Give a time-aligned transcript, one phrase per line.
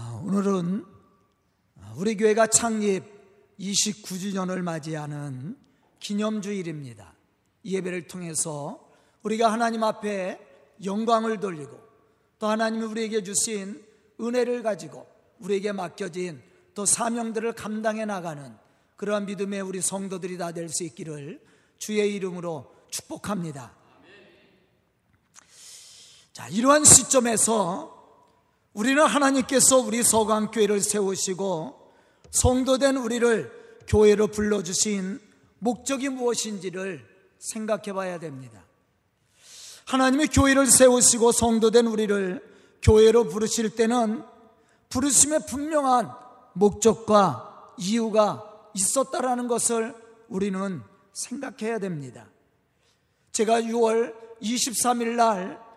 [0.00, 0.86] 아, 오늘은
[1.96, 3.02] 우리 교회가 창립
[3.58, 5.58] 29주년을 맞이하는
[5.98, 7.14] 기념주일입니다.
[7.64, 8.88] 이 예배를 통해서
[9.24, 10.38] 우리가 하나님 앞에
[10.84, 11.80] 영광을 돌리고
[12.38, 13.84] 또 하나님이 우리에게 주신
[14.20, 15.04] 은혜를 가지고
[15.40, 16.40] 우리에게 맡겨진
[16.76, 18.56] 또 사명들을 감당해 나가는
[18.96, 21.44] 그러한 믿음의 우리 성도들이 다 될 수 있기를
[21.78, 23.74] 주의 이름으로 축복합니다.
[26.32, 27.97] 자, 이러한 시점에서
[28.78, 31.94] 우리는 하나님께서 우리 서강교회를 세우시고
[32.30, 33.50] 성도된 우리를
[33.88, 35.20] 교회로 불러주신
[35.58, 37.04] 목적이 무엇인지를
[37.40, 38.62] 생각해 봐야 됩니다.
[39.84, 42.40] 하나님이 교회를 세우시고 성도된 우리를
[42.80, 44.22] 교회로 부르실 때는
[44.90, 46.12] 부르심의 분명한
[46.52, 49.92] 목적과 이유가 있었다라는 것을
[50.28, 50.82] 우리는
[51.14, 52.28] 생각해야 됩니다.
[53.32, 55.67] 제가 6월 23일 날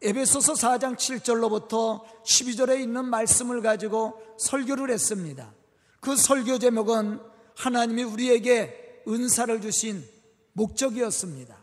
[0.00, 5.52] 에베소서 4장 7절로부터 12절에 있는 말씀을 가지고 설교를 했습니다.
[6.00, 7.20] 그 설교 제목은
[7.56, 10.04] 하나님이 우리에게 은사를 주신
[10.52, 11.56] 목적이었습니다.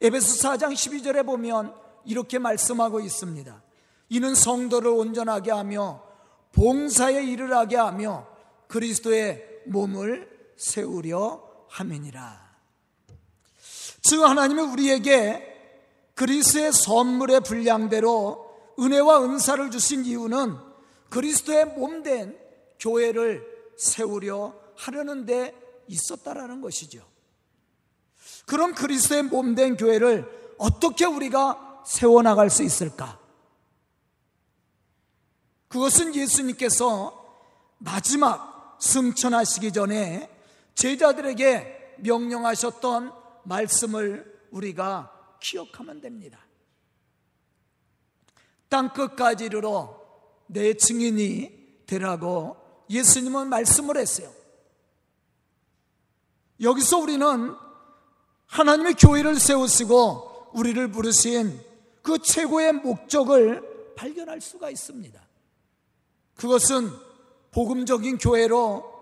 [0.00, 1.74] 에베소 4장 12절에 보면
[2.06, 3.62] 이렇게 말씀하고 있습니다.
[4.08, 6.02] 이는 성도를 온전하게 하며
[6.52, 8.26] 봉사에 일을 하게 하며
[8.68, 12.44] 그리스도의 몸을 세우려 함이니라.
[14.02, 15.53] 즉 하나님이 우리에게
[16.14, 18.44] 그리스의 선물의 분량대로
[18.78, 20.56] 은혜와 은사를 주신 이유는
[21.10, 22.38] 그리스도의 몸된
[22.78, 23.44] 교회를
[23.76, 25.54] 세우려 하려는 데
[25.86, 27.04] 있었다라는 것이죠.
[28.46, 33.18] 그럼 그리스도의 몸된 교회를 어떻게 우리가 세워나갈 수 있을까?
[35.68, 37.22] 그것은 예수님께서
[37.78, 40.30] 마지막 승천하시기 전에
[40.74, 43.12] 제자들에게 명령하셨던
[43.44, 45.13] 말씀을 우리가
[45.44, 46.38] 기억하면 됩니다.
[48.70, 50.00] 땅 끝까지 이르러
[50.46, 52.56] 내 증인이 되라고
[52.88, 54.32] 예수님은 말씀을 했어요.
[56.60, 57.54] 여기서 우리는
[58.46, 61.60] 하나님의 교회를 세우시고 우리를 부르신
[62.02, 65.20] 그 최고의 목적을 발견할 수가 있습니다.
[66.36, 66.90] 그것은
[67.50, 68.92] 복음적인 교회로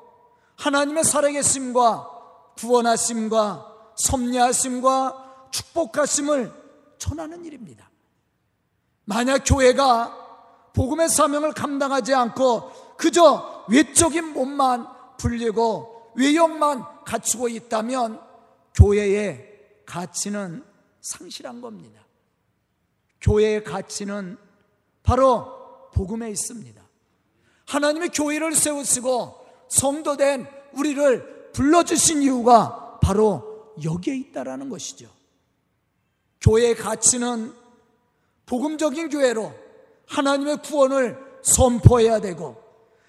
[0.57, 5.22] 하나님의 살아계심과 구원하심과 섭리하심과
[5.53, 6.53] 축복하심을
[6.99, 7.89] 전하는 일입니다.
[9.05, 10.19] 만약 교회가
[10.73, 14.87] 복음의 사명을 감당하지 않고 그저 외적인 몸만
[15.19, 18.21] 불리고 외형만 갖추고 있다면
[18.75, 19.53] 교회의
[19.87, 20.65] 가치는
[21.01, 22.01] 상실한 겁니다.
[23.21, 24.39] 교회의 가치는
[25.03, 26.83] 바로 복음에 있습니다.
[27.67, 35.09] 하나님의 교회를 세우시고 성도된 우리를 불러주신 이유가 바로 여기에 있다라는 것이죠.
[36.43, 37.55] 교회의 가치는
[38.47, 39.53] 복음적인 교회로
[40.07, 42.63] 하나님의 구원을 선포해야 되고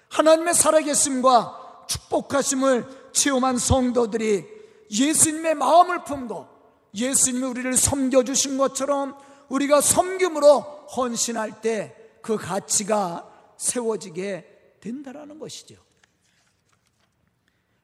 [0.08, 4.44] 하나님의 살아계심과 축복하심을 체험한 성도들이
[4.90, 6.48] 예수님의 마음을 품고
[6.94, 9.16] 예수님이 우리를 섬겨주신 것처럼
[9.48, 10.60] 우리가 섬김으로
[10.96, 15.76] 헌신할 때 그 가치가 세워지게 된다라는 것이죠.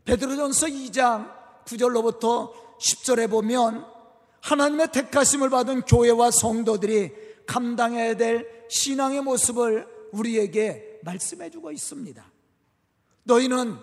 [0.06, 1.30] 베드로전서 2장
[1.66, 3.86] 9절로부터 10절에 보면
[4.42, 7.12] 하나님의 택하심을 받은 교회와 성도들이
[7.46, 12.24] 감당해야 될 신앙의 모습을 우리에게 말씀해 주고 있습니다.
[13.24, 13.76] 너희는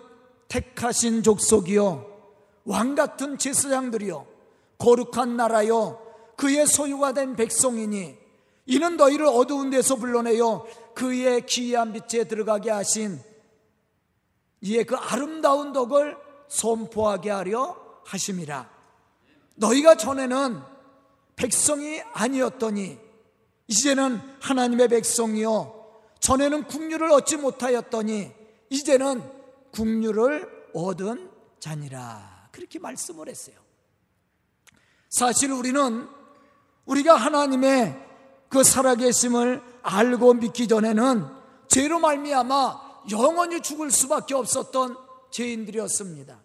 [0.47, 2.17] 택하신 족속이요
[2.65, 4.25] 왕 같은 제사장들이요
[4.77, 6.01] 거룩한 나라요
[6.35, 8.17] 그의 소유가 된 백성이니
[8.67, 13.19] 이는 너희를 어두운 데서 불러내요 그의 기이한 빛에 들어가게 하신
[14.61, 18.76] 이의 그 아름다운 덕을 선포하게 하려 하심이라
[19.57, 20.61] 너희가 전에는
[21.35, 22.97] 백성이 아니었더니
[23.67, 25.73] 이제는 하나님의 백성이요
[26.19, 28.31] 전에는 국류를 얻지 못하였더니
[28.69, 29.21] 이제는
[29.71, 31.29] 국류를 얻은
[31.59, 33.55] 자니라 그렇게 말씀을 했어요.
[35.09, 36.07] 사실 우리는
[36.85, 38.05] 우리가 하나님의
[38.49, 41.25] 그 살아계심을 알고 믿기 전에는
[41.67, 44.97] 죄로 말미암아 영원히 죽을 수밖에 없었던
[45.31, 46.41] 죄인들이었습니다.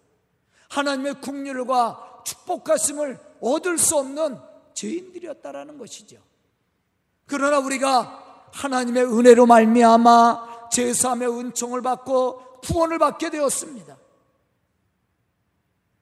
[0.69, 4.39] 하나님의 국률과 축복하심을 얻을 수 없는
[4.73, 6.17] 죄인들이었다라는 것이죠.
[7.25, 13.97] 그러나 우리가 하나님의 은혜로 말미암아 제사함의 은총을 받고 구원을 받게 되었습니다.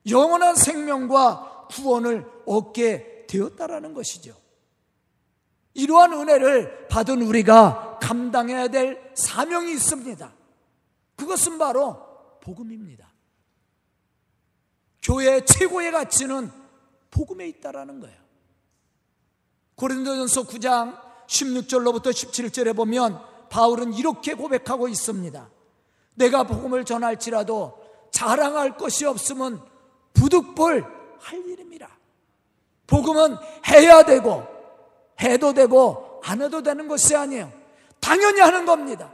[0.09, 4.35] 영원한 생명과 구원을 얻게 되었다라는 것이죠.
[5.74, 10.33] 이러한 은혜를 받은 우리가 감당해야 될 사명이 있습니다.
[11.15, 11.97] 그것은 바로
[12.41, 13.00] 복음입니다.
[15.01, 16.51] 교회의 최고의 가치는
[17.09, 18.18] 복음에 있다라는 거예요.
[19.75, 23.19] 고린도전서 9장 16절로부터 17절에 보면
[23.50, 25.50] 바울은 이렇게 고백하고 있습니다.
[26.15, 27.80] 내가 복음을 전할지라도
[28.12, 29.62] 자랑할 것이 없으면
[30.13, 30.86] 부득불
[31.19, 31.89] 할 일입니다.
[32.88, 33.38] 복음은
[33.68, 34.45] 해야 되고
[35.21, 37.51] 해도 되고 안 해도 되는 것이 아니에요.
[38.00, 39.12] 당연히 하는 겁니다.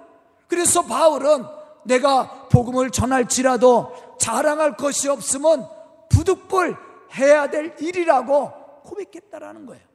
[0.48, 1.45] 그래서 바울은
[1.84, 5.76] 내가 복음을 전할지라도 자랑할 것이 없으면
[6.27, 6.75] 부득불
[7.13, 9.85] 해야 될 일이라고 고백했다라는 거예요.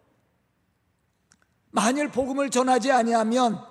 [1.71, 3.63] 만일 복음을 전하지 아니하면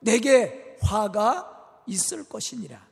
[0.00, 2.86] 내게 화가 있을 것이니라.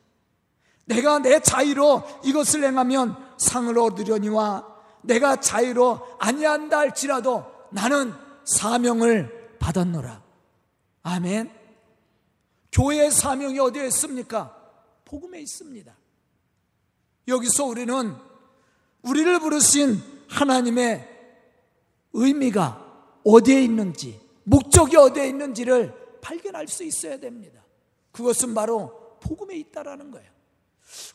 [0.85, 8.13] 내가 내 자유로 이것을 행하면 상을 얻으려니와 내가 자유로 아니한다 할지라도 나는
[8.43, 10.21] 사명을 받았노라.
[11.03, 11.51] 아멘.
[12.71, 14.55] 교회의 사명이 어디에 있습니까?
[15.05, 15.95] 복음에 있습니다.
[17.27, 18.15] 여기서 우리는
[19.05, 21.07] 우리를 부르신 하나님의
[22.13, 27.63] 의미가 어디에 있는지, 목적이 어디에 있는지를 발견할 수 있어야 됩니다.
[28.11, 30.29] 그것은 바로 복음에 있다라는 거예요.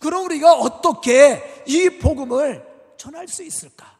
[0.01, 2.67] 그럼 우리가 어떻게 이 복음을
[2.97, 3.99] 전할 수 있을까?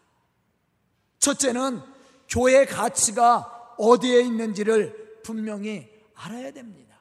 [1.19, 1.81] 첫째는
[2.29, 7.01] 교회의 가치가 어디에 있는지를 분명히 알아야 됩니다.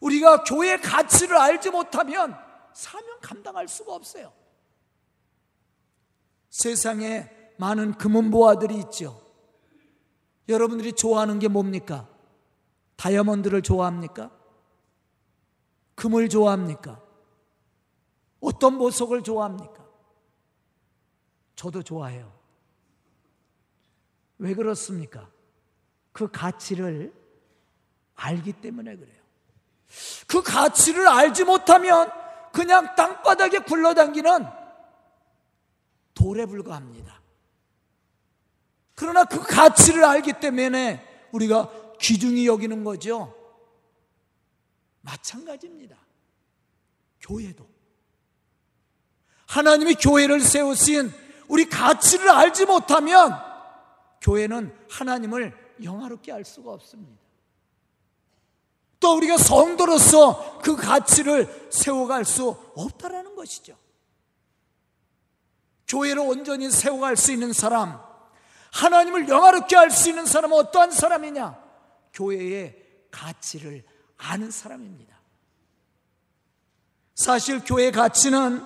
[0.00, 2.36] 우리가 교회의 가치를 알지 못하면
[2.74, 4.32] 사명 감당할 수가 없어요.
[6.52, 9.20] 세상에 많은 금은보화들이 있죠.
[10.50, 12.06] 여러분들이 좋아하는 게 뭡니까?
[12.96, 14.30] 다이아몬드를 좋아합니까?
[15.94, 17.02] 금을 좋아합니까?
[18.40, 19.82] 어떤 보석을 좋아합니까?
[21.56, 22.30] 저도 좋아해요.
[24.36, 25.30] 왜 그렇습니까?
[26.12, 27.14] 그 가치를
[28.14, 29.22] 알기 때문에 그래요.
[30.26, 32.12] 그 가치를 알지 못하면
[32.52, 34.61] 그냥 땅바닥에 굴러당기는
[36.14, 37.20] 돌에 불과합니다.
[38.94, 41.70] 그러나 그 가치를 알기 때문에 우리가
[42.00, 43.34] 귀중히 여기는 거죠.
[45.00, 45.96] 마찬가지입니다.
[47.20, 47.68] 교회도.
[49.46, 51.12] 하나님이 교회를 세우신
[51.48, 53.32] 우리 가치를 알지 못하면
[54.20, 57.20] 교회는 하나님을 영화롭게 할 수가 없습니다.
[59.00, 63.76] 또 우리가 성도로서 그 가치를 세워갈 수 없다라는 것이죠.
[65.92, 68.00] 교회를 온전히 세워갈 수 있는 사람,
[68.72, 71.62] 하나님을 영화롭게 할 수 있는 사람은 어떠한 사람이냐?
[72.14, 72.74] 교회의
[73.10, 73.84] 가치를
[74.16, 75.20] 아는 사람입니다.
[77.14, 78.64] 사실 교회의 가치는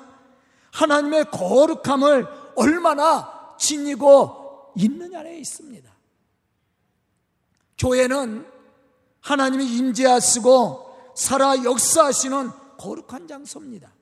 [0.72, 5.92] 하나님의 거룩함을 얼마나 지니고 있느냐에 있습니다.
[7.76, 8.46] 교회는
[9.20, 13.95] 하나님이 임재하시고 살아 역사하시는 거룩한 장소입니다.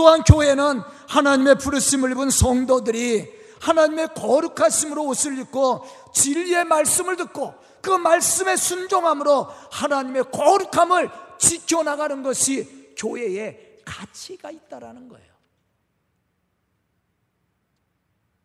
[0.00, 3.30] 또한 교회는 하나님의 부르심을 입은 성도들이
[3.60, 7.52] 하나님의 거룩하심으로 옷을 입고 진리의 말씀을 듣고
[7.82, 15.30] 그 말씀에 순종함으로 하나님의 거룩함을 지켜나가는 것이 교회의 가치가 있다라는 거예요.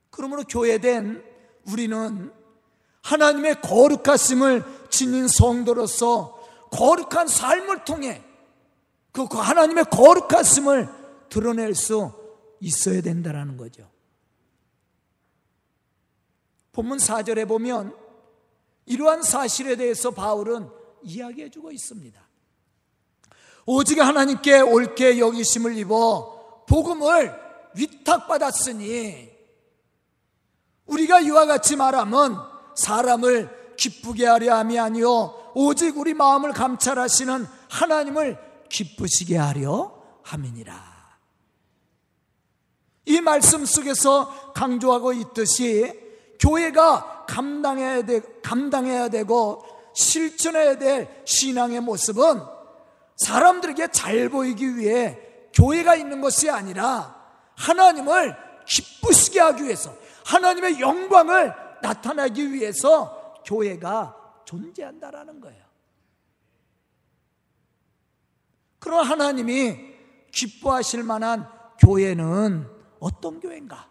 [0.10, 1.24] 그러므로 교회된
[1.72, 2.34] 우리는
[3.02, 6.38] 하나님의 거룩하심을 지닌 성도로서
[6.72, 8.22] 거룩한 삶을 통해
[9.14, 12.12] 그 하나님의 거룩하심을 드러낼 수
[12.60, 13.90] 있어야 된다는 거죠.
[16.72, 17.96] 본문 4절에 보면
[18.86, 20.70] 이러한 사실에 대해서 바울은
[21.04, 22.22] 이야기해 주고 있습니다.
[23.66, 27.34] 오직 하나님께 옳게 여기심을 입어 복음을
[27.76, 29.32] 위탁받았으니
[30.86, 32.38] 우리가 이와 같이 말하면
[32.76, 38.38] 사람을 기쁘게 하려 함이 아니요 오직 우리 마음을 감찰하시는 하나님을
[38.70, 40.95] 기쁘시게 하려 함이니라.
[43.06, 46.06] 이 말씀 속에서 강조하고 있듯이
[46.40, 52.42] 교회가 감당해야, 되, 감당해야 되고 실천해야 될 신앙의 모습은
[53.16, 55.20] 사람들에게 잘 보이기 위해
[55.54, 57.16] 교회가 있는 것이 아니라
[57.56, 58.36] 하나님을
[58.66, 59.96] 기쁘시게 하기 위해서
[60.26, 65.64] 하나님의 영광을 나타나기 위해서 교회가 존재한다라는 거예요.
[68.80, 69.94] 그럼 하나님이
[70.32, 71.48] 기뻐하실 만한
[71.80, 73.88] 교회는 어떤 교회인가?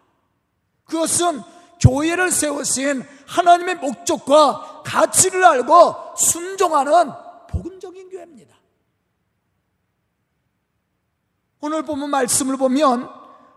[0.85, 1.41] 그것은
[1.79, 7.11] 교회를 세우신 하나님의 목적과 가치를 알고 순종하는
[7.49, 8.55] 복음적인 교회입니다.
[11.61, 13.09] 오늘 보면 말씀을 보면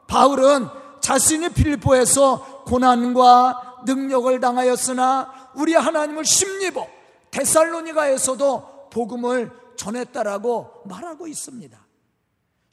[0.07, 0.69] 바울은
[1.01, 6.87] 자신이 필리포에서 고난과 능력을 당하였으나 우리 하나님을 심리보
[7.31, 11.88] 데살로니가에서도 복음을 전했다라고 말하고 있습니다.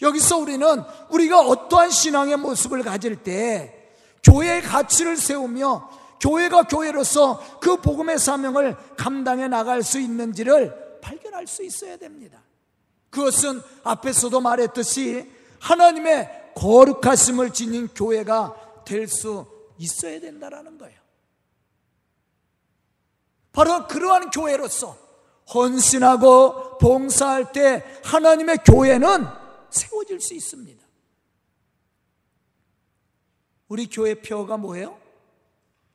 [0.01, 3.91] 여기서 우리는 우리가 어떠한 신앙의 모습을 가질 때
[4.23, 11.97] 교회의 가치를 세우며 교회가 교회로서 그 복음의 사명을 감당해 나갈 수 있는지를 발견할 수 있어야
[11.97, 12.41] 됩니다.
[13.09, 19.45] 그것은 앞에서도 말했듯이 하나님의 거룩하심을 지닌 교회가 될 수
[19.77, 20.97] 있어야 된다라는 거예요.
[23.51, 24.97] 바로 그러한 교회로서
[25.53, 29.27] 헌신하고 봉사할 때 하나님의 교회는
[29.75, 30.83] 세워질 수 있습니다.
[33.67, 34.99] 우리 교회 표가 뭐예요?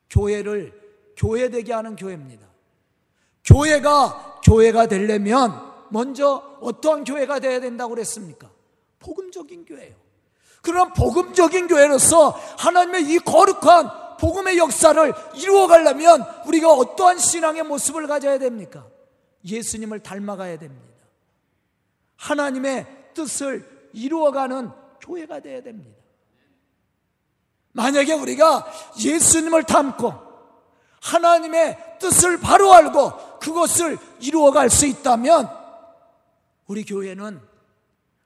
[0.09, 0.79] 교회를
[1.15, 2.47] 교회되게 하는 교회입니다.
[3.45, 8.49] 교회가 교회가 되려면 먼저 어떠한 교회가 되어야 된다고 그랬습니까?
[8.99, 9.95] 복음적인 교회예요.
[10.61, 18.37] 그런 복음적인 교회로서 하나님의 이 거룩한 복음의 역사를 이루어 가려면 우리가 어떠한 신앙의 모습을 가져야
[18.37, 18.87] 됩니까?
[19.43, 20.87] 예수님을 닮아가야 됩니다.
[22.17, 24.69] 하나님의 뜻을 이루어가는
[25.01, 26.01] 교회가 되어야 됩니다.
[27.73, 30.13] 만약에 우리가 예수님을 닮고
[31.01, 35.49] 하나님의 뜻을 바로 알고 그것을 이루어갈 수 있다면
[36.67, 37.41] 우리 교회는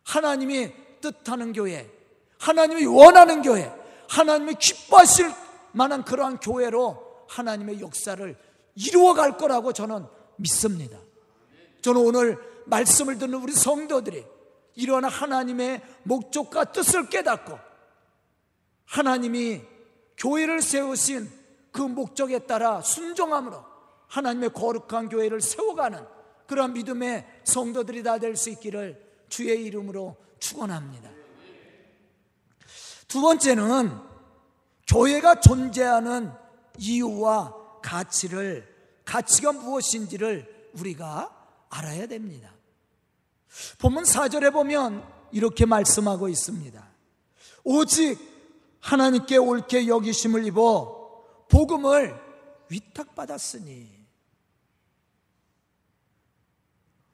[0.04, 1.90] 하나님이 뜻하는 교회,
[2.38, 3.72] 하나님이 원하는 교회,
[4.10, 5.32] 하나님이 기뻐하실
[5.72, 8.38] 만한 그러한 교회로 하나님의 역사를
[8.76, 10.06] 이루어갈 거라고 저는
[10.38, 10.98] 믿습니다.
[11.82, 14.26] 저는 오늘 말씀을 듣는 우리 성도들이
[14.76, 17.58] 이러한 하나님의 목적과 뜻을 깨닫고
[18.86, 19.62] 하나님이
[20.18, 21.30] 교회를 세우신
[21.72, 23.64] 그 목적에 따라 순종함으로
[24.08, 26.06] 하나님의 거룩한 교회를 세워가는
[26.48, 31.10] 그런 믿음의 성도들이 다 될 수 있기를 주의 이름으로 축원합니다.
[33.08, 33.98] 두 번째는
[34.88, 36.32] 교회가 존재하는
[36.78, 41.32] 이유와 가치를 가치가 무엇인지를 우리가
[41.70, 42.55] 알아야 됩니다.
[43.80, 46.84] 본문 4절에 보면 이렇게 말씀하고 있습니다.
[47.64, 48.18] 오직
[48.80, 52.16] 하나님께 옳게 여기심을 입어 복음을
[52.70, 53.96] 위탁받았으니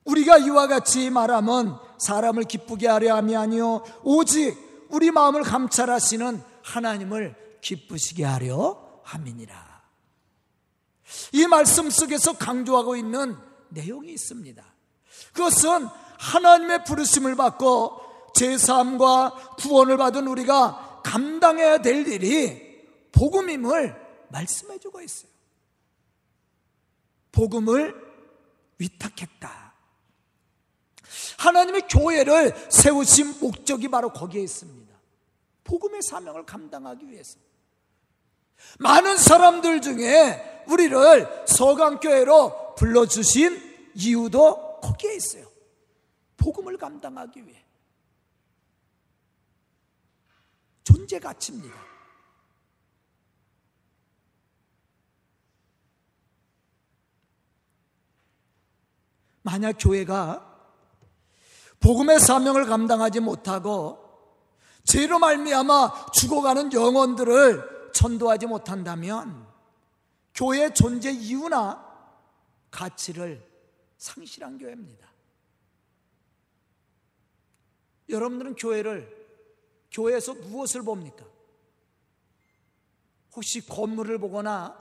[0.05, 4.57] 우리가 이와 같이 말하면 사람을 기쁘게 하려 함이 아니요 오직
[4.89, 9.81] 우리 마음을 감찰하시는 하나님을 기쁘시게 하려 함이니라.
[11.33, 13.38] 이 말씀 속에서 강조하고 있는
[13.69, 14.63] 내용이 있습니다.
[15.33, 15.88] 그것은
[16.22, 18.00] 하나님의 부르심을 받고
[18.36, 22.80] 제3과 구원을 받은 우리가 감당해야 될 일이
[23.12, 24.00] 복음임을
[24.30, 25.32] 말씀해 주고 있어요.
[27.32, 27.96] 복음을
[28.78, 29.74] 위탁했다.
[31.40, 34.94] 하나님의 교회를 세우신 목적이 바로 거기에 있습니다.
[35.63, 37.40] 복음의 사명을 감당하기 위해서.
[38.78, 45.50] 많은 사람들 중에 우리를 서강교회로 불러주신 이유도 거기에 있어요.
[46.41, 47.63] 복음을 감당하기 위해.
[50.83, 51.75] 존재 가치입니다.
[59.43, 60.48] 만약 교회가
[61.79, 64.00] 복음의 사명을 감당하지 못하고
[64.83, 69.48] 죄로 말미암아 죽어가는 영혼들을 전도하지 못한다면
[70.33, 71.88] 교회의 존재 이유나
[72.69, 73.48] 가치를
[73.98, 75.11] 상실한 교회입니다.
[78.10, 79.22] 여러분들은 교회를
[79.91, 81.25] 교회에서 무엇을 봅니까?
[83.36, 84.77] 혹시 건물을 보거나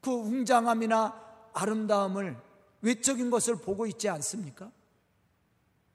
[0.00, 2.36] 그 웅장함이나 아름다움을
[2.80, 4.70] 외적인 것을 보고 있지 않습니까?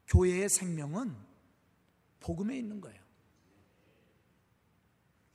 [0.08, 1.15] 교회의 생명은
[2.20, 3.00] 복음에 있는 거예요.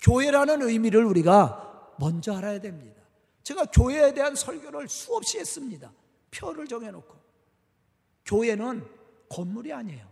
[0.01, 3.01] 교회라는 의미를 우리가 먼저 알아야 됩니다.
[3.43, 5.93] 제가 교회에 대한 설교를 수없이 했습니다.
[6.31, 7.15] 표를 정해놓고.
[8.25, 8.89] 교회는
[9.29, 10.12] 건물이 아니에요.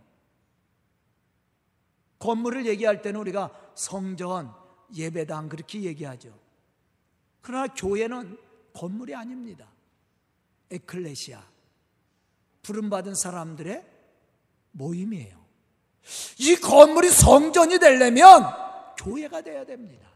[2.21, 4.53] 건물을 얘기할 때는 우리가 성전,
[4.95, 6.29] 예배당 그렇게 얘기하죠.
[7.41, 8.37] 그러나 교회는
[8.73, 9.67] 건물이 아닙니다.
[10.69, 11.41] 에클레시아.
[12.61, 13.83] 부름받은 사람들의
[14.71, 15.41] 모임이에요.
[16.37, 18.45] 이 건물이 성전이 되려면
[18.97, 20.07] 교회가 돼야 됩니다.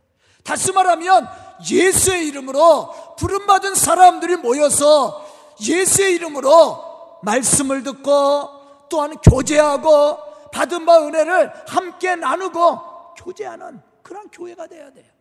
[0.44, 1.28] 다시 말하면
[1.70, 5.26] 예수의 이름으로 부름받은 사람들이 모여서
[5.60, 10.25] 예수의 이름으로 말씀을 듣고 또한 교제하고
[10.56, 15.12] 받은 바 은혜를 함께 나누고 교제하는 그런 교회가 돼야 돼요.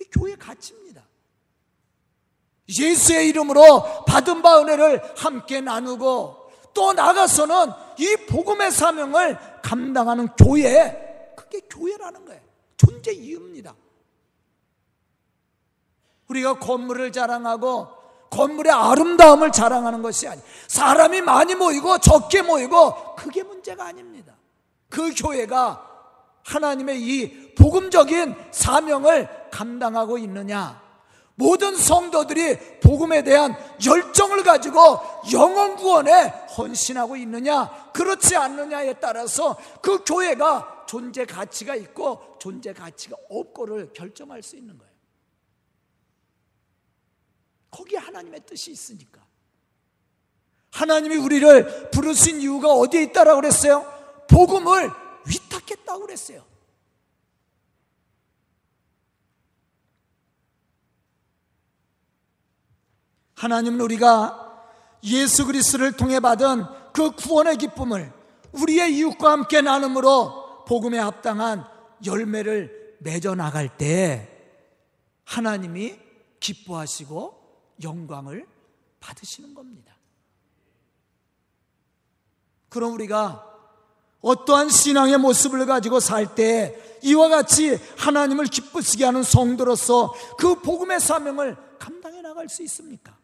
[0.00, 1.06] 이 교회 가치입니다.
[2.66, 11.60] 예수의 이름으로 받은 바 은혜를 함께 나누고 또 나가서는 이 복음의 사명을 감당하는 교회, 그게
[11.68, 12.40] 교회라는 거예요.
[12.78, 13.74] 존재 이유입니다.
[16.28, 17.88] 우리가 건물을 자랑하고
[18.30, 24.37] 건물의 아름다움을 자랑하는 것이 아니 사람이 많이 모이고 적게 모이고 그게 문제가 아닙니다.
[24.88, 25.86] 그 교회가
[26.44, 30.88] 하나님의 이 복음적인 사명을 감당하고 있느냐
[31.38, 33.54] 모든 성도들이 복음에 대한
[33.86, 34.98] 열정을 가지고
[35.32, 43.92] 영원 구원에 헌신하고 있느냐, 그렇지 않느냐에 따라서 그 교회가 존재 가치가 있고 존재 가치가 없고를
[43.92, 44.92] 결정할 수 있는 거예요.
[47.70, 49.24] 거기에 하나님의 뜻이 있으니까.
[50.72, 53.97] 하나님이 우리를 부르신 이유가 어디에 있다라고 그랬어요?
[54.28, 54.90] 복음을
[55.26, 56.44] 위탁했다고 그랬어요.
[63.34, 64.46] 하나님은 우리가
[65.04, 68.12] 예수 그리스도를 통해 받은 그 구원의 기쁨을
[68.52, 71.64] 우리의 이웃과 함께 나눔으로 복음에 합당한
[72.04, 74.28] 열매를 맺어 나갈 때
[75.24, 75.98] 하나님이
[76.40, 78.46] 기뻐하시고 영광을
[79.00, 79.96] 받으시는 겁니다.
[82.68, 83.57] 그럼 우리가
[84.20, 91.56] 어떠한 신앙의 모습을 가지고 살 때 이와 같이 하나님을 기쁘시게 하는 성도로서 그 복음의 사명을
[91.78, 93.16] 감당해 나갈 수 있습니까?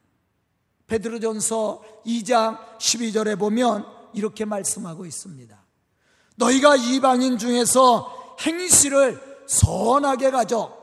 [0.87, 5.59] 베드로전서 2장 12절에 보면 이렇게 말씀하고 있습니다.
[6.37, 10.77] 너희가 이방인 중에서 행실을 선하게 가져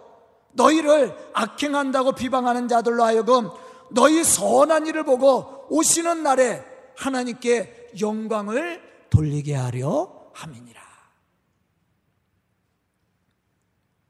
[0.54, 3.50] 너희를 악행한다고 비방하는 자들로 하여금
[3.90, 6.64] 너희 선한 일을 보고 오시는 날에
[6.98, 10.82] 하나님께 영광을 돌리게 하려 함이니라.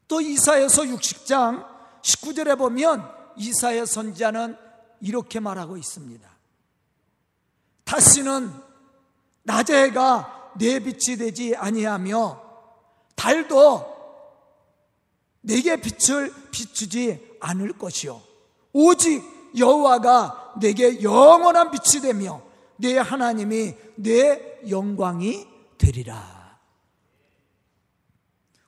[0.07, 1.67] 또 이사여서 60장
[2.01, 4.57] 19절에 보면 이사야 선지자는
[5.01, 6.29] 이렇게 말하고 있습니다.
[7.83, 8.53] 다시는
[9.43, 12.41] 낮의 해가 내 빛이 되지 아니하며
[13.15, 13.91] 달도
[15.41, 18.21] 내게 빛을 비추지 않을 것이요
[18.73, 19.23] 오직
[19.57, 22.41] 여호와가 내게 영원한 빛이 되며
[22.81, 25.47] 내 하나님이 내 영광이
[25.77, 26.59] 되리라.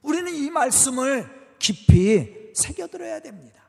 [0.01, 3.61] 우리는 이 말씀을 깊이 새겨들어야 됩니다.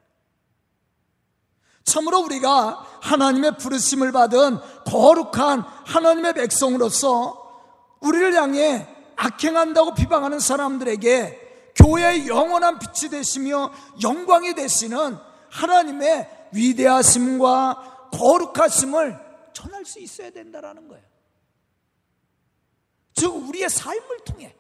[1.85, 7.41] 참으로 우리가 하나님의 부르심을 받은 거룩한 하나님의 백성으로서
[8.01, 8.87] 우리를 향해
[9.17, 15.19] 악행한다고 비방하는 사람들에게 교회의 영원한 빛이 되시며 영광이 되시는
[15.51, 19.24] 하나님의 위대하심과 거룩하심을
[19.65, 21.05] 전할 수 있어야 된다라는 거예요.
[23.15, 24.55] 즉 우리의 삶을 통해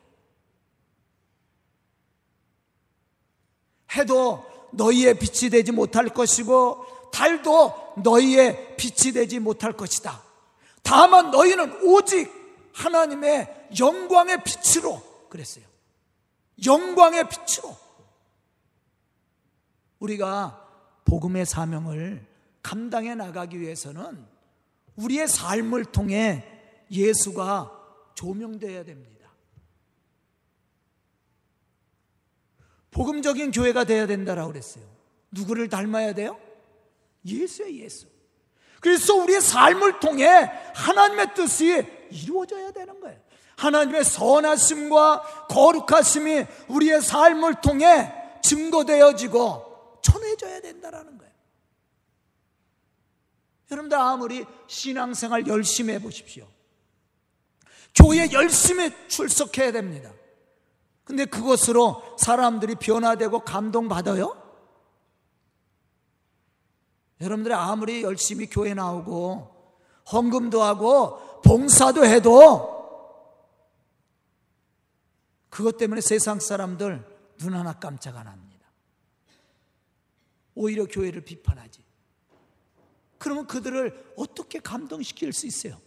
[3.96, 10.22] 해도 너희의 빛이 되지 못할 것이고 달도 너희의 빛이 되지 못할 것이다.
[10.82, 12.32] 다만 너희는 오직
[12.72, 15.64] 하나님의 영광의 빛으로 그랬어요.
[16.64, 17.76] 영광의 빛으로
[20.00, 20.60] 우리가
[21.04, 22.26] 복음의 사명을
[22.62, 24.33] 감당해 나가기 위해서는
[24.96, 26.44] 우리의 삶을 통해
[26.90, 27.70] 예수가
[28.14, 29.14] 조명되어야 됩니다.
[32.90, 34.84] 복음적인 교회가 되어야 된다라고 그랬어요.
[35.32, 36.38] 누구를 닮아야 돼요?
[37.26, 38.06] 예수의 예수.
[38.80, 43.18] 그래서 우리의 삶을 통해 하나님의 뜻이 이루어져야 되는 거예요.
[43.56, 51.23] 하나님의 선하심과 거룩하심이 우리의 삶을 통해 증거되어지고 전해져야 된다라는 거예요.
[53.70, 56.46] 여러분들 아무리 신앙생활 열심히 해보십시오.
[57.94, 60.12] 교회 열심히 출석해야 됩니다.
[61.04, 64.42] 근데 그것으로 사람들이 변화되고 감동받아요?
[67.20, 69.54] 여러분들이 아무리 열심히 교회 나오고
[70.12, 72.74] 헌금도 하고 봉사도 해도
[75.48, 77.04] 그것 때문에 세상 사람들
[77.38, 78.66] 눈 하나 깜짝 안 합니다.
[80.54, 81.84] 오히려 교회를 비판하지.
[83.18, 85.80] 그러면 그들을 어떻게 감동시킬 수 있어요?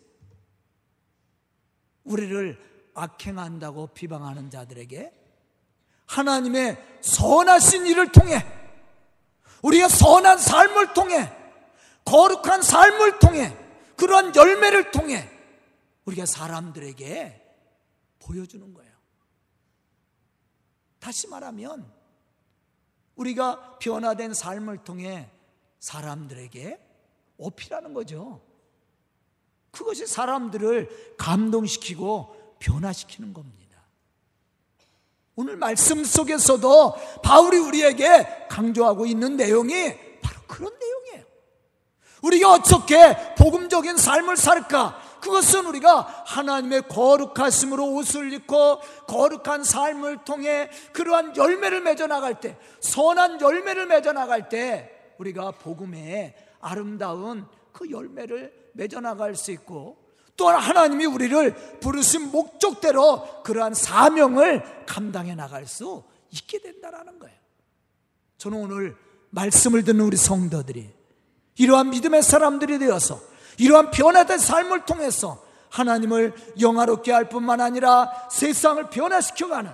[2.03, 2.57] 우리를
[2.93, 5.13] 악행한다고 비방하는 자들에게
[6.05, 8.45] 하나님의 선하신 일을 통해
[9.61, 11.31] 우리가 선한 삶을 통해
[12.05, 13.55] 거룩한 삶을 통해
[13.97, 15.29] 그러한 열매를 통해
[16.05, 17.43] 우리가 사람들에게
[18.19, 18.91] 보여주는 거예요.
[20.99, 21.91] 다시 말하면
[23.15, 25.29] 우리가 변화된 삶을 통해
[25.79, 26.86] 사람들에게
[27.37, 28.41] 어필하는 거죠.
[29.71, 33.57] 그것이 사람들을 감동시키고 변화시키는 겁니다.
[35.35, 41.25] 오늘 말씀 속에서도 바울이 우리에게 강조하고 있는 내용이 바로 그런 내용이에요.
[42.23, 44.99] 우리가 어떻게 복음적인 삶을 살까?
[45.21, 53.41] 그것은 우리가 하나님의 거룩하심으로 옷을 입고 거룩한 삶을 통해 그러한 열매를 맺어 나갈 때, 선한
[53.41, 59.97] 열매를 맺어 나갈 때 우리가 복음의 아름다운 그 열매를 맺어 나갈 수 있고
[60.35, 67.35] 또한 하나님이 우리를 부르신 목적대로 그러한 사명을 감당해 나갈 수 있게 된다라는 거예요.
[68.37, 68.95] 저는 오늘
[69.31, 70.93] 말씀을 듣는 우리 성도들이
[71.57, 73.19] 이러한 믿음의 사람들이 되어서
[73.57, 79.71] 이러한 변화된 삶을 통해서 하나님을 영화롭게 할 뿐만 아니라 세상을 변화시켜가는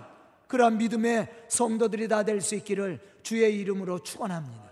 [0.48, 4.63] 그러한 믿음의 성도들이 다 될 수 있기를 주의 이름으로 축원합니다.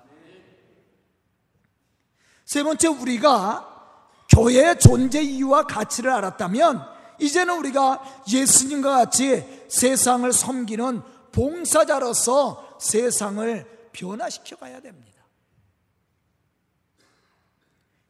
[2.52, 3.96] 세 번째 우리가
[4.28, 6.86] 교회의 존재 이유와 가치를 알았다면
[7.18, 15.24] 이제는 우리가 예수님과 같이 세상을 섬기는 봉사자로서 세상을 변화시켜 가야 됩니다.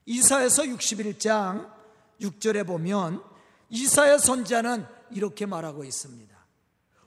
[0.08, 1.72] 이사에서 61장
[2.20, 3.24] 6절에 보면
[3.70, 6.36] 이사야 선자는 이렇게 말하고 있습니다.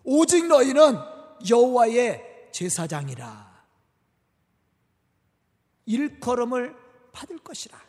[0.04, 0.98] 오직 너희는
[1.50, 3.64] 여호와의 제사장이라.
[5.86, 6.83] 일컬음을
[7.14, 7.80] 받을 것이라.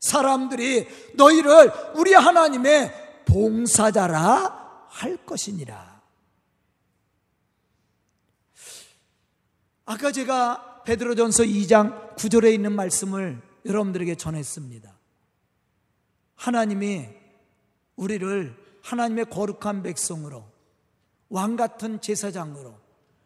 [0.00, 6.00] 사람들이 너희를 우리 하나님의 봉사자라 할 것이니라.
[9.84, 14.96] 아까 제가 베드로전서 2장 9절에 있는 말씀을 여러분들에게 전했습니다.
[16.36, 17.08] 하나님이
[17.96, 20.44] 우리를 하나님의 거룩한 백성으로
[21.28, 22.78] 왕 같은 제사장으로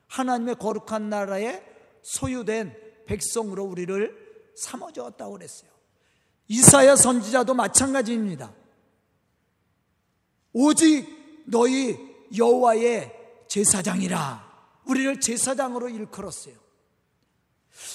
[0.08, 1.62] 하나님의 거룩한 나라에
[2.02, 2.74] 소유된
[3.06, 5.70] 백성으로 우리를 삼어 주었다고 그랬어요.
[6.48, 8.52] 이사야 선지자도 마찬가지입니다.
[10.52, 11.98] 오직 너희
[12.36, 13.12] 여호와의
[13.48, 14.50] 제사장이라
[14.86, 16.54] 우리를 제사장으로 일컬었어요.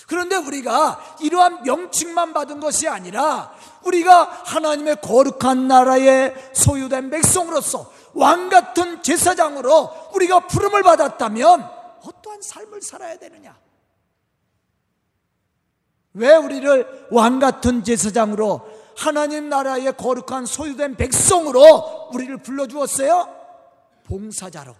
[0.07, 9.03] 그런데 우리가 이러한 명칭만 받은 것이 아니라 우리가 하나님의 거룩한 나라에 소유된 백성으로서 왕 같은
[9.03, 11.61] 제사장으로 우리가 부름을 받았다면
[12.03, 13.64] 어떠한 삶을 살아야 되느냐?
[16.15, 18.61] 왜 우리를 왕 같은 제사장으로
[18.97, 23.29] 하나님 나라의 거룩한 소유된 백성으로 우리를 불러 주었어요?
[24.05, 24.73] 봉사자로.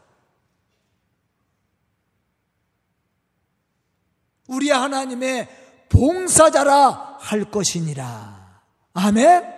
[4.48, 5.50] 우리 하나님의
[5.90, 8.62] 봉사자라 할 것이니라.
[8.94, 9.54] 아멘?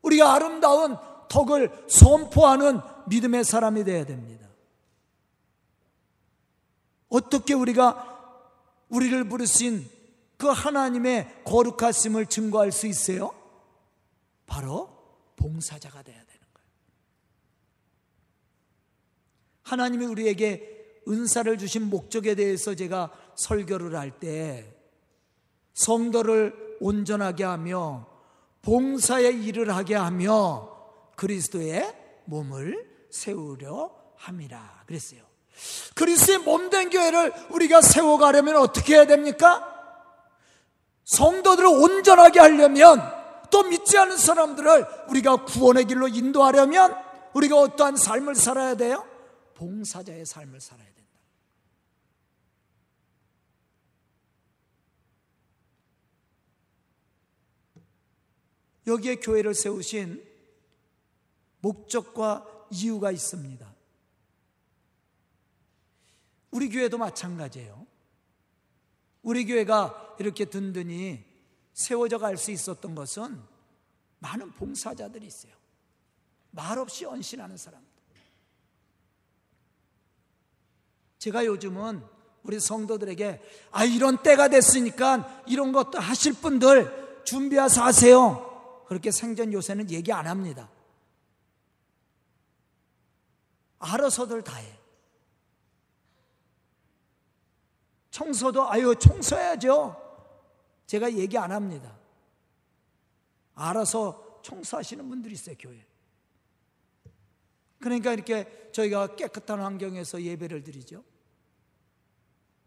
[0.00, 0.96] 우리가 아름다운
[1.28, 4.46] 덕을 선포하는 믿음의 사람이 되어야 됩니다.
[7.08, 8.14] 어떻게 우리가
[8.88, 9.95] 우리를 부르신
[10.36, 13.32] 그 하나님의 거룩하심을 증거할 수 있어요?
[14.46, 14.88] 바로
[15.36, 16.68] 봉사자가 되어야 되는 거예요.
[19.62, 24.72] 하나님이 우리에게 은사를 주신 목적에 대해서 제가 설교를 할 때
[25.74, 28.06] 성도를 온전하게 하며
[28.62, 30.74] 봉사의 일을 하게 하며
[31.16, 31.94] 그리스도의
[32.24, 35.20] 몸을 세우려 함이라 그랬어요.
[35.94, 39.75] 그리스도의 몸 된 교회를 우리가 세워가려면 어떻게 해야 됩니까?
[41.06, 43.00] 성도들을 온전하게 하려면
[43.50, 46.94] 또 믿지 않은 사람들을 우리가 구원의 길로 인도하려면
[47.32, 49.06] 우리가 어떠한 삶을 살아야 돼요?
[49.54, 50.96] 봉사자의 삶을 살아야 된다.
[58.88, 60.24] 여기에 교회를 세우신
[61.60, 63.74] 목적과 이유가 있습니다.
[66.50, 67.86] 우리 교회도 마찬가지예요.
[69.26, 71.24] 우리 교회가 이렇게 든든히
[71.72, 73.42] 세워져 갈 수 있었던 것은
[74.20, 75.52] 많은 봉사자들이 있어요.
[76.52, 77.90] 말없이 언신하는 사람들.
[81.18, 82.04] 제가 요즘은
[82.44, 88.84] 우리 성도들에게 아 이런 때가 됐으니까 이런 것도 하실 분들 준비해서 하세요.
[88.86, 90.70] 그렇게 생전 요새는 얘기 안 합니다.
[93.80, 94.78] 알아서들 다 해.
[98.16, 99.94] 청소도 아유 청소해야죠.
[100.86, 101.98] 제가 얘기 안 합니다.
[103.54, 105.86] 알아서 청소하시는 분들이 있어요, 교회.
[107.78, 111.04] 그러니까 이렇게 저희가 깨끗한 환경에서 예배를 드리죠.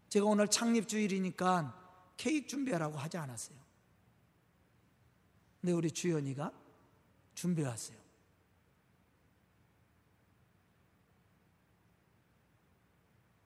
[0.08, 3.58] 제가 오늘 창립주일이니까 케이크 준비하라고 하지 않았어요.
[5.60, 6.52] 근데 우리 주연이가
[7.34, 7.98] 준비해 왔어요.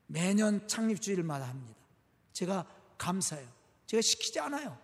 [0.06, 1.83] 매년 창립주일마다 합니다.
[2.34, 2.66] 제가
[2.98, 3.48] 감사해요.
[3.86, 4.78] 제가 시키지 않아요.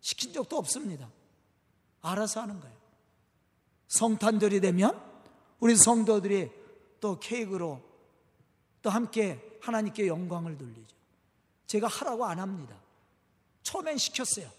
[0.00, 1.10] 시킨 적도 없습니다.
[2.00, 2.76] 알아서 하는 거예요.
[3.88, 5.02] 성탄절이 되면
[5.58, 6.52] 우리 성도들이
[7.00, 7.82] 또 케이크로
[8.82, 10.96] 또 함께 하나님께 영광을 돌리죠.
[11.66, 12.78] 제가 하라고 안 합니다.
[13.62, 14.50] 처음엔 시켰어요.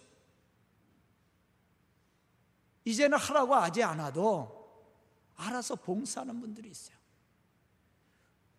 [2.85, 4.57] 이제는 하라고 하지 않아도
[5.35, 6.97] 알아서 봉사하는 분들이 있어요.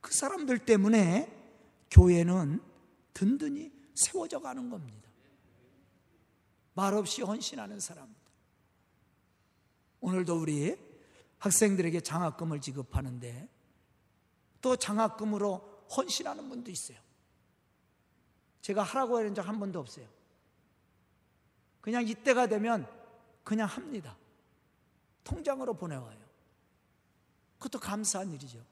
[0.01, 1.37] 그 사람들 때문에
[1.91, 2.70] 교회는
[3.13, 5.09] 든든히 세워져 가는 겁니다.
[6.75, 8.15] 말없이 헌신하는 사람들.
[10.01, 10.77] 오늘도 우리
[11.39, 13.49] 학생들에게 장학금을 지급하는데
[14.61, 16.99] 또 장학금으로 헌신하는 분도 있어요.
[18.63, 20.07] 제가 하라고 하는 적 한 번도 없어요.
[21.81, 22.87] 그냥 이때가 되면
[23.43, 24.17] 그냥 합니다.
[25.25, 26.19] 통장으로 보내와요.
[27.59, 28.65] 그것도 감사한 일이죠.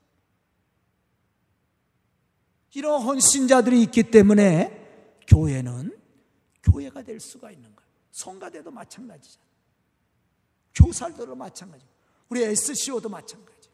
[2.74, 5.98] 이런 헌신자들이 있기 때문에 교회는
[6.62, 7.88] 교회가 될 수가 있는 거예요.
[8.12, 9.48] 성가대도 마찬가지잖아요.
[10.74, 11.90] 교살들도 마찬가지고
[12.28, 13.68] 우리 SCO도 마찬가지.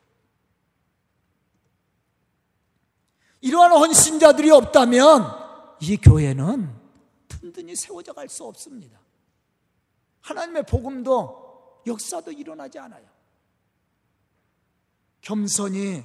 [3.41, 6.75] 이러한 헌신자들이 없다면 이 교회는
[7.29, 8.99] 든든히 세워져 갈 수 없습니다.
[10.23, 13.07] 하나님의 복음도 역사도 일어나지 않아요.
[15.21, 16.03] 겸손히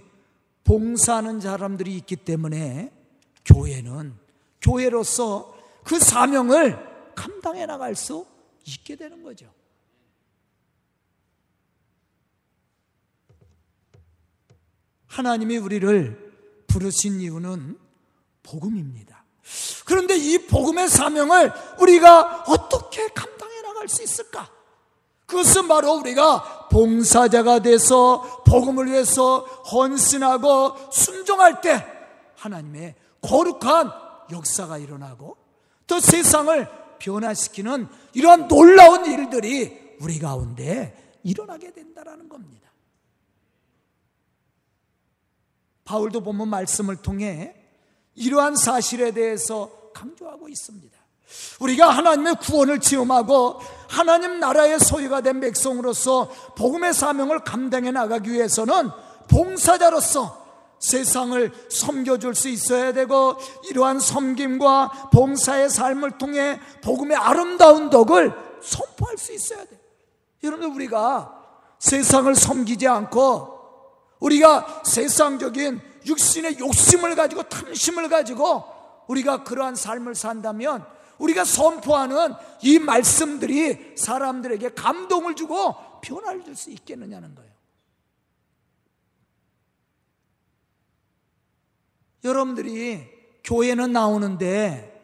[0.64, 2.94] 봉사하는 사람들이 있기 때문에
[3.46, 4.14] 교회는
[4.62, 8.26] 교회로서 그 사명을 감당해 나갈 수
[8.66, 9.52] 있게 되는 거죠.
[15.08, 17.80] 하나님이 우리를 부르신 이유는
[18.44, 19.26] 복음입니다.
[19.86, 24.59] 그런데 이 복음의 사명을 우리가 어떻게 감당해 나갈 수 있을까?
[25.30, 31.86] 그것은 바로 우리가 봉사자가 돼서 복음을 위해서 헌신하고 순종할 때
[32.36, 33.92] 하나님의 거룩한
[34.32, 35.38] 역사가 일어나고
[35.86, 36.68] 또 세상을
[37.00, 42.70] 변화시키는 이러한 놀라운 일들이 우리 가운데 일어나게 된다라는 겁니다.
[45.86, 47.56] 바울도 보면 말씀을 통해
[48.16, 50.99] 이러한 사실에 대해서 강조하고 있습니다.
[51.60, 58.90] 우리가 하나님의 구원을 체험하고 하나님 나라의 소유가 된 백성으로서 복음의 사명을 감당해 나가기 위해서는
[59.28, 60.40] 봉사자로서
[60.80, 63.38] 세상을 섬겨줄 수 있어야 되고
[63.70, 69.80] 이러한 섬김과 봉사의 삶을 통해 복음의 아름다운 덕을 선포할 수 있어야 돼.
[70.44, 71.36] 여러분 우리가
[71.80, 73.60] 세상을 섬기지 않고
[74.20, 78.64] 우리가 세상적인 육신의 욕심을 가지고 탐심을 가지고
[79.08, 80.86] 우리가 그러한 삶을 산다면
[81.20, 87.50] 우리가 선포하는 이 말씀들이 사람들에게 감동을 주고 변화를 줄 수 있겠느냐는 거예요.
[92.24, 93.08] 여러분들이
[93.44, 95.02] 교회는 나오는데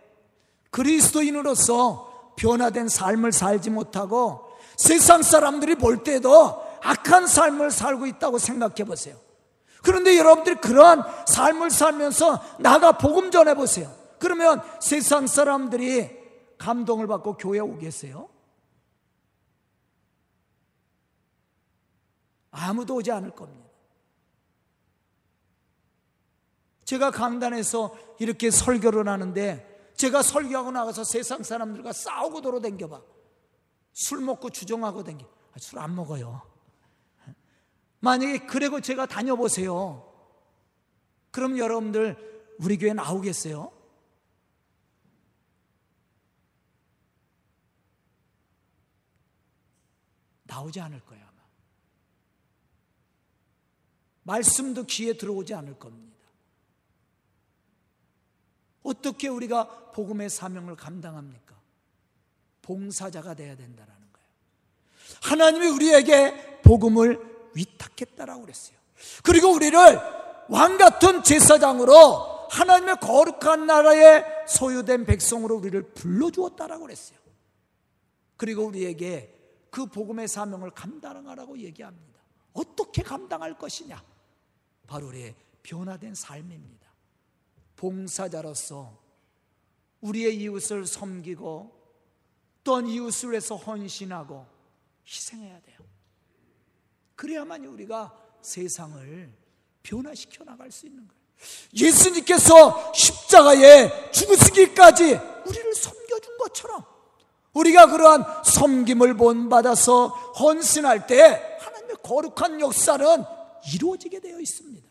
[0.71, 9.15] 그리스도인으로서 변화된 삶을 살지 못하고 세상 사람들이 볼 때도 악한 삶을 살고 있다고 생각해 보세요.
[9.81, 13.89] 그런데 여러분들이 그러한 삶을 살면서 나가 복음 전해 보세요.
[14.19, 16.09] 그러면 세상 사람들이
[16.57, 18.29] 감동을 받고 교회 오겠어요?
[22.51, 23.65] 아무도 오지 않을 겁니다.
[26.85, 33.01] 제가 강단에서 이렇게 설교를 하는데 제가 설교하고 나가서 세상 사람들과 싸우고 돌아댕겨봐.
[33.93, 35.25] 술 먹고 주정하고 댕겨.
[35.25, 36.41] 아, 술안 먹어요.
[37.99, 40.13] 만약에 그래고 제가 다녀보세요.
[41.31, 43.74] 그럼 여러분들 우리 교회 나오겠어요?
[50.55, 51.41] 나오지 않을 거예요, 아마.
[54.23, 56.15] 말씀도 귀에 들어오지 않을 겁니다.
[58.83, 61.55] 어떻게 우리가 복음의 사명을 감당합니까?
[62.61, 64.27] 봉사자가 돼야 된다는 거예요.
[65.23, 68.77] 하나님이 우리에게 복음을 위탁했다라고 그랬어요.
[69.23, 69.77] 그리고 우리를
[70.49, 77.17] 왕 같은 제사장으로 하나님의 거룩한 나라에 소유된 백성으로 우리를 불러 주었다라고 그랬어요.
[78.37, 79.34] 그리고 우리에게
[79.75, 82.21] 그 복음의 사명을 감당하라고 얘기합니다.
[82.53, 84.01] 어떻게 감당할 것이냐?
[84.87, 86.87] 바로 우리의 변화된 삶입니다.
[87.75, 88.97] 봉사자로서
[89.99, 91.75] 우리의 이웃을 섬기고
[92.63, 94.47] 또한 이웃을 위해서 헌신하고
[95.05, 95.79] 희생해야 돼요.
[97.17, 99.37] 그래야만 우리가 세상을
[99.83, 101.21] 변화시켜 나갈 수 있는 거예요.
[101.73, 105.03] 예수님께서 십자가에 죽으시기까지
[105.45, 106.95] 우리를 섬겨준 것처럼
[107.55, 113.23] 우리가 그러한 섬김을 본받아서 헌신할 때 하나님의 거룩한 역사는
[113.73, 114.87] 이루어지게 되어 있습니다.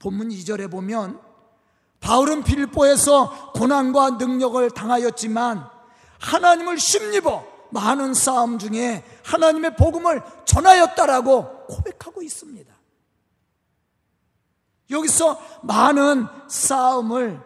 [0.00, 1.20] 본문 2절에 보면
[2.00, 5.68] 바울은 빌보에서 고난과 능력을 당하였지만
[6.18, 12.74] 하나님을 심입어 많은 싸움 중에 하나님의 복음을 전하였다라고 고백하고 있습니다.
[14.90, 17.40] 여기서 많은 싸움을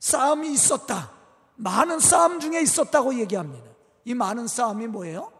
[0.00, 1.17] 싸움이 있었다.
[1.58, 3.68] 많은 싸움 중에 있었다고 얘기합니다.
[4.04, 5.32] 이 많은 싸움이 뭐예요?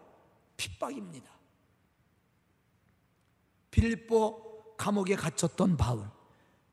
[0.56, 1.30] 핍박입니다.
[3.70, 6.08] 빌립보 감옥에 갇혔던 바울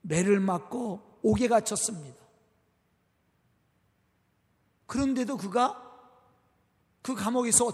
[0.02, 2.18] 매를 맞고 옥에 갇혔습니다.
[4.88, 5.82] 그런데도 그가
[7.02, 7.72] 그 감옥에서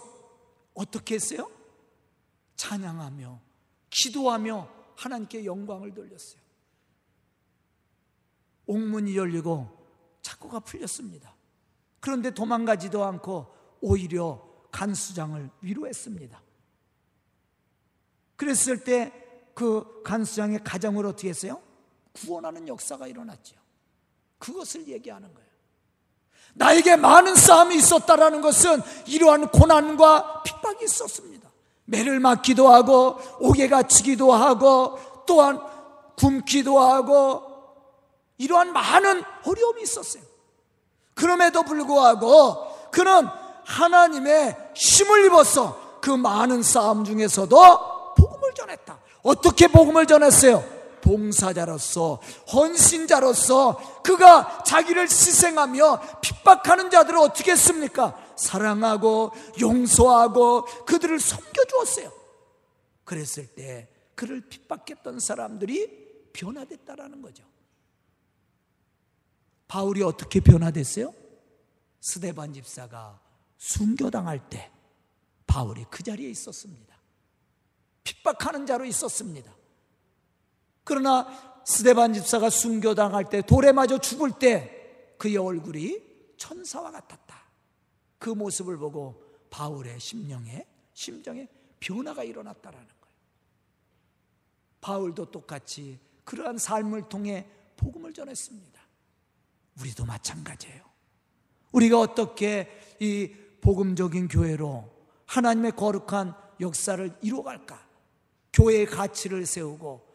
[0.74, 1.50] 어떻게 했어요?
[2.58, 3.40] 찬양하며
[3.90, 6.42] 기도하며 하나님께 영광을 돌렸어요.
[8.66, 9.70] 옥문이 열리고
[10.22, 11.34] 착고가 풀렸습니다.
[12.02, 13.48] 그런데 도망가지도 않고
[13.80, 16.42] 오히려 간수장을 위로했습니다.
[18.36, 19.22] 그랬을 때
[19.54, 21.62] 그 간수장의 가정을 어떻게 했어요?
[22.14, 23.56] 구원하는 역사가 일어났죠.
[24.40, 25.50] 그것을 얘기하는 거예요.
[26.54, 31.50] 나에게 많은 싸움이 있었다라는 것은 이러한 고난과 핍박이 있었습니다.
[31.86, 35.60] 매를 맞기도 하고 옥에 갇히기도 하고 또한
[36.18, 37.44] 굶기도 하고
[38.38, 40.24] 이러한 많은 어려움이 있었어요.
[41.14, 43.28] 그럼에도 불구하고 그는
[43.66, 49.00] 하나님의 힘을 입어서 그 많은 싸움 중에서도 복음을 전했다.
[49.24, 50.64] 어떻게 복음을 전했어요?
[51.02, 52.22] 봉사자로서
[52.54, 58.18] 헌신자로서 그가 자기를 희생하며 핍박하는 자들을 어떻게 했습니까?
[58.36, 62.12] 사랑하고 용서하고 그들을 섬겨주었어요.
[63.04, 67.44] 그랬을 때 그를 핍박했던 사람들이 변화됐다라는 거죠.
[69.72, 71.14] 바울이 어떻게 변화됐어요?
[72.02, 73.22] 스데반 집사가
[73.58, 74.70] 순교당할 때
[75.48, 76.94] 바울이 그 자리에 있었습니다.
[78.04, 79.50] 핍박하는 자로 있었습니다.
[80.84, 87.42] 그러나 스데반 집사가 순교당할 때 돌에 맞아 죽을 때 그의 얼굴이 천사와 같았다.
[88.20, 91.48] 그 모습을 보고 바울의 심령에 심정에
[91.80, 93.16] 변화가 일어났다라는 거예요.
[94.82, 98.81] 바울도 똑같이 그러한 삶을 통해 복음을 전했습니다.
[99.80, 100.84] 우리도 마찬가지예요.
[101.72, 104.90] 우리가 어떻게 이 복음적인 교회로
[105.26, 107.88] 하나님의 거룩한 역사를 이루어갈까?
[108.54, 110.06] 교회의 가치를 세우고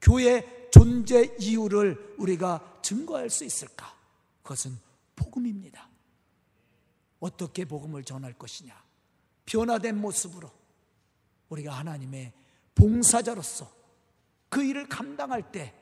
[0.00, 3.94] 교회 존재 이유를 우리가 증거할 수 있을까?
[4.42, 4.78] 그것은
[5.16, 5.88] 복음입니다.
[7.18, 8.74] 어떻게 복음을 전할 것이냐?
[9.44, 10.50] 변화된 모습으로
[11.48, 12.32] 우리가 하나님의
[12.74, 13.70] 봉사자로서
[14.48, 15.74] 그 일을 감당할 때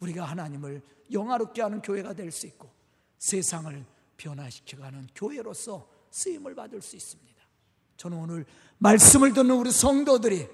[0.00, 2.70] 우리가 하나님을 영화롭게 하는 교회가 될 수 있고
[3.18, 3.84] 세상을
[4.16, 7.36] 변화시켜가는 교회로서 쓰임을 받을 수 있습니다.
[7.96, 8.46] 저는 오늘
[8.78, 10.46] 말씀을 듣는 우리 성도들이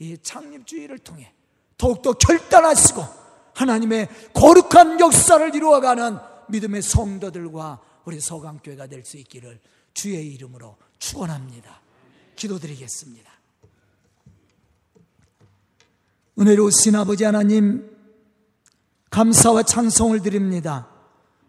[0.00, 1.32] 이 창립주의를 통해
[1.78, 3.02] 더욱더 결단하시고
[3.54, 9.60] 하나님의 거룩한 역사를 이루어가는 믿음의 성도들과 우리 서강교회가 될 수 있기를
[9.94, 11.80] 주의 이름으로 축원합니다.
[12.36, 13.32] 기도드리겠습니다.
[16.38, 17.93] 은혜로우신 아버지 하나님
[19.14, 20.88] 감사와 찬송을 드립니다.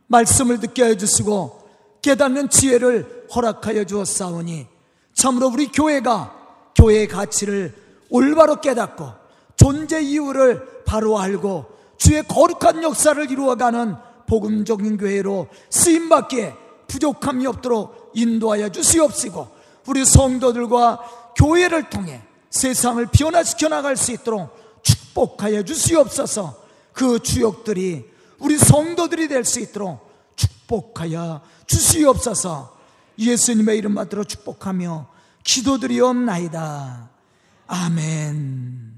[0.06, 1.68] 말씀을 듣게 해주시고
[2.04, 4.68] 깨닫는 지혜를 허락하여 주었사오니
[5.16, 7.74] 참으로 우리 교회가 교회의 가치를
[8.12, 9.10] 올바로 깨닫고
[9.56, 11.66] 존재 이유를 바로 알고
[11.98, 13.96] 주의 거룩한 역사를 이루어가는
[14.28, 16.54] 복음적인 교회로 쓰임받기에
[16.88, 19.48] 부족함이 없도록 인도하여 주시옵시고
[19.88, 21.00] 우리 성도들과
[21.36, 26.65] 교회를 통해 세상을 변화시켜 나갈 수 있도록 축복하여 주시옵소서
[26.96, 28.06] 그 주역들이
[28.40, 32.76] 우리 성도들이 될 수 있도록 축복하여 주시옵소서
[33.20, 35.08] 예수님의 이름 받들어 축복하며
[35.44, 37.10] 기도드리옵나이다.
[37.68, 38.95] 아멘.